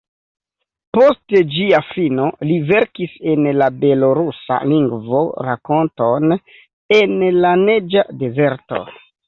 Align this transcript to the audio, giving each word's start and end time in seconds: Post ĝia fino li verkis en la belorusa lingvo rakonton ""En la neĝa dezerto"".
Post 0.97 1.35
ĝia 1.55 1.81
fino 1.89 2.25
li 2.53 2.57
verkis 2.71 3.13
en 3.35 3.51
la 3.59 3.69
belorusa 3.85 4.59
lingvo 4.73 5.21
rakonton 5.51 6.37
""En 7.01 7.17
la 7.47 7.55
neĝa 7.69 8.09
dezerto"". 8.25 8.85